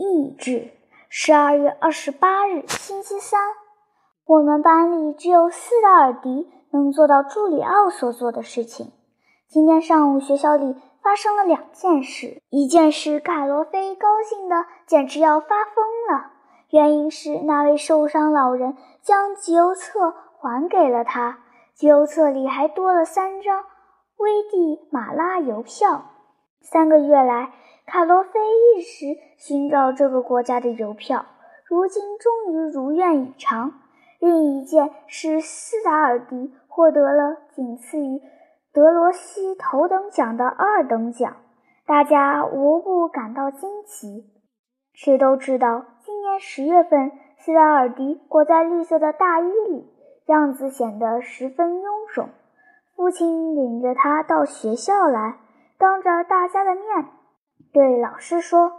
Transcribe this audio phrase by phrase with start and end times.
[0.00, 0.70] 意志。
[1.10, 3.38] 十二月二十八日，星期三，
[4.24, 8.92] 我们班里只有斯达尔迪能做到朱里奥所做的事情。
[9.46, 12.40] 今天上午，学校里发生了两件事。
[12.48, 16.30] 一件事，卡罗菲高兴的简直要发疯了，
[16.70, 21.40] 原因是那位受伤老人将集邮册还给了他，
[21.74, 23.64] 集邮册里还多了三张
[24.16, 26.06] 危地马拉邮票。
[26.62, 27.52] 三个月来，
[27.90, 28.38] 卡罗菲
[28.76, 31.26] 一直寻找这个国家的邮票，
[31.66, 33.72] 如今终于如愿以偿。
[34.20, 38.20] 另一件是斯达尔迪获得了仅次于。
[38.72, 41.38] 德罗西头等奖的二等奖，
[41.84, 44.24] 大家无不感到惊奇。
[44.92, 49.92] 谁都知道，今年十月份，斯达尔迪裹在绿色的大衣里，
[50.26, 52.28] 样子显得十分臃肿。
[52.94, 55.38] 父亲领着他到学校来，
[55.76, 56.84] 当着大家的面
[57.72, 58.72] 对老师说：“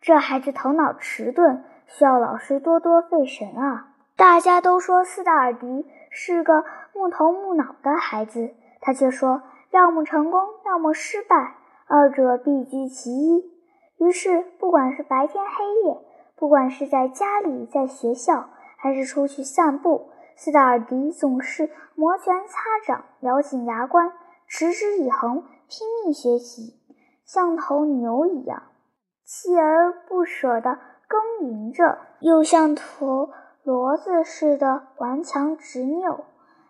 [0.00, 8.54] 这孩子头脑迟钝，需要老师多多费神啊！”大家都说斯达尔迪是个木头木脑的孩子。
[8.80, 13.44] 他却说：“要么成功，要么失败，二者必居其一。”
[14.00, 15.98] 于是，不管是白天黑夜，
[16.36, 24.10] 不管是在家里、在学校，还是出去散步，斯达尔迪总是摩拳擦掌、咬紧牙关、
[24.46, 26.79] 持之以恒、拼命学习，
[27.32, 28.60] 像头牛一样，
[29.24, 33.30] 锲而不舍地耕耘着，又像头
[33.64, 36.24] 骡子似的顽强执拗。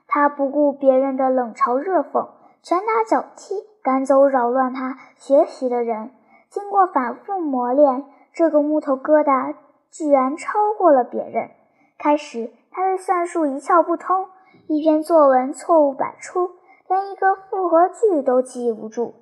[0.06, 2.28] 他不顾别人的冷嘲热讽，
[2.62, 6.11] 拳打脚踢，赶走扰乱他学习的人。
[6.50, 9.55] 经过反复磨练，这个木头疙瘩
[9.91, 11.48] 居然超过了别人。
[11.97, 14.27] 开始，他对算术一窍不通，
[14.66, 16.50] 一篇作文错误百出，
[16.86, 19.14] 连一个复合句都记不住。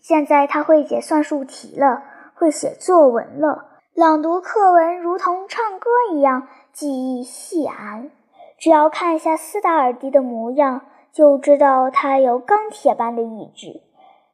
[0.00, 2.02] 现在，他会解算术题了，
[2.34, 8.10] 会写作文了，朗读课文如同唱歌一样，记忆细谙。
[8.58, 10.82] 只要看一下斯达尔迪的模样，
[11.12, 13.82] 就知道他有钢铁般的意志。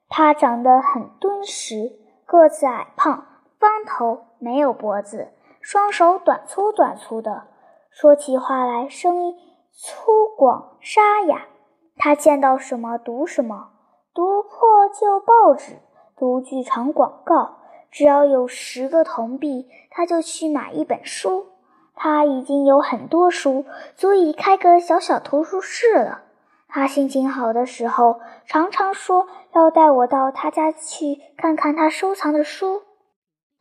[0.08, 1.92] 他长得很敦实，
[2.24, 3.26] 个子矮胖，
[3.58, 7.48] 方头，没有脖子，双手短粗短粗的，
[7.91, 9.34] 说起话来声音
[9.72, 11.46] 粗犷沙哑。
[11.96, 13.70] 他见到什么读什么，
[14.16, 15.77] 读破旧报纸，
[16.16, 17.59] 读剧场广告，
[17.91, 21.49] 只要有十个铜币，他就去买一本书。
[21.94, 26.22] 他已经有很多书，足以开个小小图书室了。
[26.66, 32.84] 他心情好的时候，常常说要带我到他家去看看他收藏的书。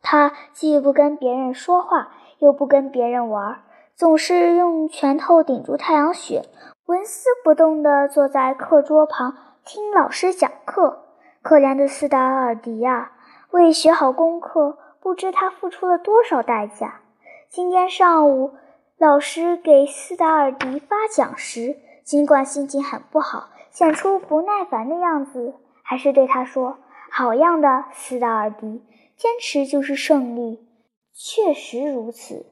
[0.00, 3.62] 他既不跟别人说话，又不跟别人玩，
[3.94, 6.48] 总是用拳头顶住太阳穴，
[6.86, 11.06] 纹丝不动地坐在课桌旁听老师讲课。
[11.42, 13.10] 可怜的斯达尔迪呀，
[13.50, 17.00] 为学好功课，不知他付出了多少代价。
[17.48, 18.54] 今天上午，
[18.96, 26.78] 老师给斯达尔迪发奖时，尽管心情很不好，显出不耐烦的样子，还是对他说
[27.10, 28.84] ：“好样的，斯达尔迪，
[29.16, 30.64] 坚持就是胜利。”
[31.12, 32.46] 确实如此。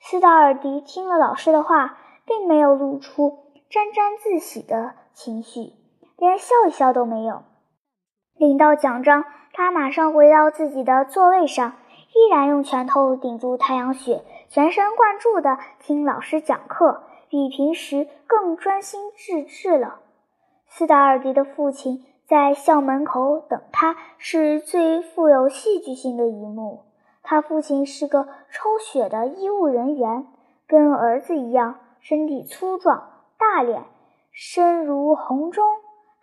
[0.00, 5.72] 斯达尔迪听了老师的话，并没有露出沾沾自喜的情绪，
[6.16, 7.42] 连笑一笑都没有。
[8.36, 11.74] 领到奖章，他马上回到自己的座位上。
[12.14, 20.00] 依然用拳头顶住太阳穴，全神贯注地听老师讲课，比平时更专心致志了。
[20.66, 26.84] 斯达尔迪的父亲在校门口等他，是最富有戏剧性的一幕。
[27.22, 30.26] 他父亲是个抽血的医务人员，
[30.66, 33.82] 跟儿子一样，身体粗壮，大脸，
[34.32, 35.64] 身如红钟。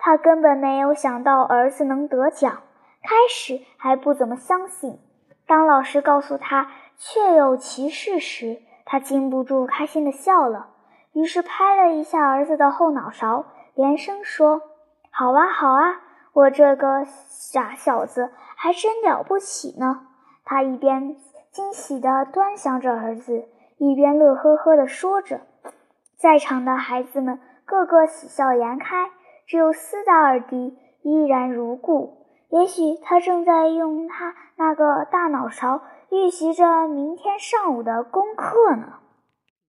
[0.06, 2.58] 他根本没有想到儿子能得奖，
[3.02, 5.00] 开始还不怎么相信。
[5.47, 10.72] 当老师告诉他确有其事时，他禁不住开心地笑了。
[11.14, 14.64] 于是拍了一下儿子的后脑勺，连声说
[15.09, 16.02] ：“好啊，好啊，
[16.34, 20.08] 我这个傻小子还真了不起呢。”
[20.44, 21.16] 他一边
[21.50, 23.47] 惊喜地端详着儿子，
[23.78, 25.40] 一边乐呵呵地说着。
[26.17, 29.09] 在场的孩子们个个喜笑颜开，
[29.45, 32.23] 只有斯达尔迪依然如故。
[32.49, 35.81] 也许他正在用他那个大脑勺
[36.11, 39.03] 预习着明天上午的功课呢。